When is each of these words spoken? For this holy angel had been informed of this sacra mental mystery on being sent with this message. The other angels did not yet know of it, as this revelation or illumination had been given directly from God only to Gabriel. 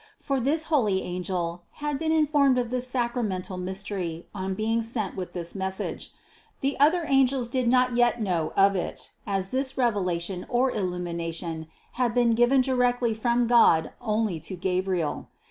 For 0.19 0.39
this 0.39 0.63
holy 0.63 1.03
angel 1.03 1.61
had 1.73 1.99
been 1.99 2.11
informed 2.11 2.57
of 2.57 2.71
this 2.71 2.87
sacra 2.87 3.21
mental 3.21 3.55
mystery 3.57 4.25
on 4.33 4.55
being 4.55 4.81
sent 4.81 5.15
with 5.15 5.33
this 5.33 5.53
message. 5.53 6.11
The 6.61 6.75
other 6.79 7.05
angels 7.07 7.47
did 7.47 7.67
not 7.69 7.93
yet 7.95 8.19
know 8.19 8.51
of 8.57 8.75
it, 8.75 9.11
as 9.27 9.49
this 9.51 9.77
revelation 9.77 10.47
or 10.49 10.71
illumination 10.71 11.67
had 12.01 12.15
been 12.15 12.31
given 12.33 12.61
directly 12.61 13.13
from 13.13 13.45
God 13.45 13.91
only 14.01 14.39
to 14.39 14.55
Gabriel. 14.55 15.27